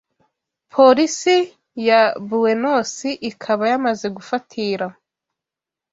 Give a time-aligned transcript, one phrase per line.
[0.73, 1.35] Polisi
[1.87, 4.85] ya Buwenosi ikaba yamaze gufatira